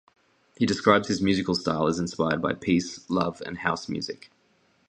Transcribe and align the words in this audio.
He 0.57 0.65
describes 0.65 1.09
his 1.09 1.21
musical 1.21 1.53
style 1.53 1.85
as 1.85 1.99
inspired 1.99 2.41
by 2.41 2.53
"peace, 2.53 3.07
love, 3.07 3.39
and 3.45 3.59
house 3.59 3.87
music". 3.87 4.31